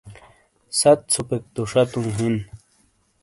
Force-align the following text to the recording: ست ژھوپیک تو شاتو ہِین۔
ست 0.79 0.99
ژھوپیک 1.13 1.43
تو 1.53 1.61
شاتو 1.71 1.99
ہِین۔ 2.15 2.35